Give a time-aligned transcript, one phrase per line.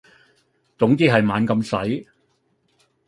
[0.79, 2.07] 總之係猛咁使